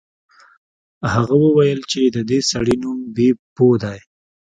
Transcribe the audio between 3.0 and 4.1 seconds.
بیپو دی.